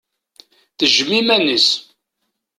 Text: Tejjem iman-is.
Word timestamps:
Tejjem 0.77 1.11
iman-is. 1.19 1.67